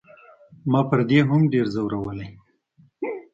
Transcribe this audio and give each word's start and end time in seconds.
ما 0.71 0.81
پر 0.89 0.99
دې 1.09 1.19
هم 1.29 1.41
ډېر 1.53 1.65
زورولی. 1.75 2.29